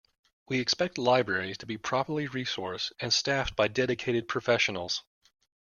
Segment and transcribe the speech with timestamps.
[0.49, 5.03] We expect libraries to be properly resourced and staffed by dedicated professionals.